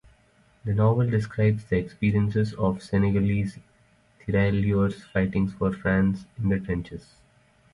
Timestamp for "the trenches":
6.49-7.05